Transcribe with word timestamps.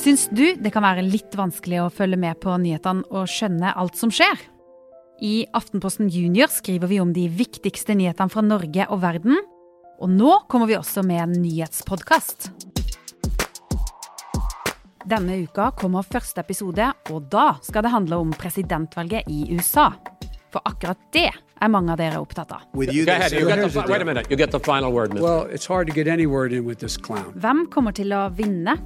Syns 0.00 0.30
du 0.32 0.54
det 0.56 0.70
kan 0.72 0.80
være 0.80 1.02
litt 1.04 1.34
vanskelig 1.36 1.82
å 1.82 1.90
følge 1.92 2.16
med 2.16 2.38
på 2.40 2.54
nyhetene 2.56 3.04
og 3.12 3.28
skjønne 3.28 3.74
alt 3.76 3.98
som 4.00 4.08
skjer? 4.08 4.38
I 5.20 5.44
Aftenposten 5.52 6.08
Junior 6.08 6.48
skriver 6.48 6.88
vi 6.88 7.00
om 7.02 7.10
de 7.12 7.26
viktigste 7.28 7.92
nyhetene 7.98 8.32
fra 8.32 8.40
Norge 8.40 8.86
og 8.88 9.02
verden. 9.02 9.36
Og 10.00 10.08
nå 10.08 10.38
kommer 10.48 10.70
vi 10.70 10.78
også 10.78 11.04
med 11.04 11.20
en 11.20 11.34
nyhetspodkast. 11.42 12.48
Denne 15.04 15.36
uka 15.44 15.66
kommer 15.76 16.06
første 16.08 16.40
episode, 16.40 16.86
og 17.12 17.26
da 17.28 17.58
skal 17.66 17.84
det 17.84 17.92
handle 17.92 18.22
om 18.22 18.32
presidentvalget 18.32 19.28
i 19.28 19.50
USA. 19.52 19.90
For 20.48 20.64
akkurat 20.64 21.02
det 21.12 21.26
er 21.28 21.72
mange 21.74 21.92
av 21.92 22.00
dere 22.00 22.22
opptatt 22.24 22.54
av. 22.56 22.64
Hvem 27.44 27.62
kommer 27.68 28.00
til 28.00 28.16
å 28.16 28.22
vinne? 28.40 28.78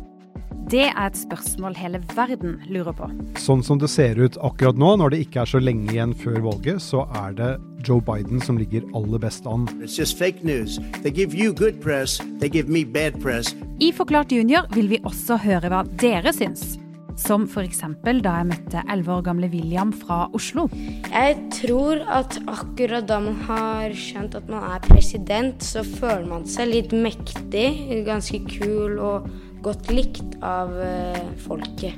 Det 0.72 0.86
er 0.88 0.96
et 1.04 1.18
spørsmål 1.18 1.74
hele 1.76 2.00
verden 2.14 2.56
lurer 2.72 2.94
på. 2.96 3.08
Sånn 3.40 3.62
som 3.66 3.80
det 3.82 3.90
ser 3.92 4.16
ut 4.16 4.38
akkurat 4.40 4.78
nå, 4.80 4.94
når 5.00 5.12
det 5.12 5.20
ikke 5.26 5.42
er 5.42 5.50
så 5.50 5.60
lenge 5.60 5.92
igjen 5.92 6.14
før 6.16 6.40
valget, 6.46 6.80
så 6.82 7.04
er 7.20 7.36
det 7.36 7.50
Joe 7.84 8.00
Biden 8.04 8.40
som 8.40 8.56
ligger 8.60 8.86
aller 8.96 9.20
best 9.20 9.46
an. 9.50 9.68
It's 9.84 9.98
just 10.00 10.16
fake 10.18 10.40
news. 10.42 10.78
They 11.02 11.12
give 11.12 11.36
you 11.36 11.52
good 11.52 11.82
press, 11.84 12.16
they 12.40 12.48
give 12.48 12.72
me 12.72 12.84
bad 12.84 13.20
press. 13.20 13.52
I 13.80 13.92
Forklart 13.92 14.32
junior 14.32 14.64
vil 14.74 14.88
vi 14.94 15.02
også 15.04 15.36
høre 15.44 15.68
hva 15.68 15.84
dere 16.00 16.32
syns. 16.32 16.78
Som 17.20 17.44
f.eks. 17.46 17.82
da 18.02 18.32
jeg 18.40 18.48
møtte 18.48 18.82
11 18.90 19.12
år 19.14 19.22
gamle 19.28 19.50
William 19.52 19.92
fra 19.94 20.24
Oslo. 20.34 20.66
Jeg 21.12 21.36
tror 21.54 22.02
at 22.10 22.40
akkurat 22.50 23.06
da 23.06 23.20
man 23.22 23.38
har 23.46 23.94
skjønt 23.94 24.34
at 24.34 24.48
man 24.50 24.66
er 24.74 24.82
president, 24.88 25.62
så 25.62 25.84
føler 25.86 26.26
man 26.26 26.48
seg 26.50 26.72
litt 26.72 26.94
mektig, 26.96 27.68
ganske 28.08 28.42
kul 28.50 28.98
og 28.98 29.30
godt 29.64 29.92
likt 29.94 30.36
av 30.44 30.74
eh, 30.82 31.22
folket. 31.46 31.94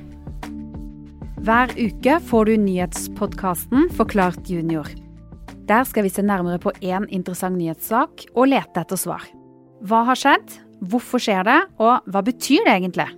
Hver 1.47 1.73
uke 1.79 2.21
får 2.27 2.49
du 2.49 2.57
nyhetspodkasten 2.59 3.91
Forklart 3.95 4.49
junior. 4.51 4.89
Der 5.67 5.85
skal 5.87 6.07
vi 6.07 6.11
se 6.13 6.23
nærmere 6.23 6.61
på 6.63 6.73
én 6.83 7.09
interessant 7.11 7.59
nyhetssak 7.59 8.29
og 8.35 8.51
lete 8.53 8.83
etter 8.83 8.99
svar. 8.99 9.25
Hva 9.87 10.05
har 10.07 10.19
skjedd? 10.19 10.59
Hvorfor 10.87 11.23
skjer 11.23 11.47
det? 11.47 11.61
Og 11.83 12.05
hva 12.07 12.23
betyr 12.27 12.67
det 12.67 12.75
egentlig? 12.77 13.09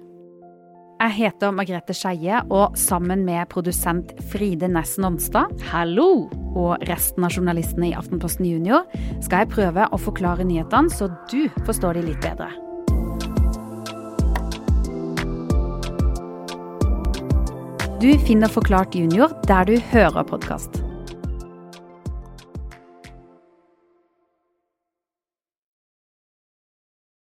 Jeg 0.98 1.14
heter 1.14 1.52
Margrethe 1.54 1.94
Skeie, 1.94 2.40
og 2.50 2.74
sammen 2.78 3.20
med 3.22 3.46
produsent 3.52 4.10
Fride 4.32 4.66
Næss 4.66 4.96
Nonstad 4.98 5.52
hallo, 5.70 6.26
og 6.58 6.82
resten 6.90 7.22
av 7.22 7.36
journalistene 7.36 7.92
i 7.92 7.94
Aftenposten 7.94 8.48
Junior 8.48 8.82
skal 9.22 9.44
jeg 9.44 9.52
prøve 9.52 9.86
å 9.94 10.00
forklare 10.02 10.46
nyhetene 10.48 10.90
så 10.90 11.06
du 11.30 11.46
forstår 11.68 12.00
de 12.00 12.08
litt 12.08 12.26
bedre. 12.26 12.50
Du 18.02 18.10
finner 18.26 18.50
Forklart 18.50 18.98
junior 18.98 19.38
der 19.46 19.70
du 19.70 19.78
hører 19.94 20.26
podkast. 20.26 20.82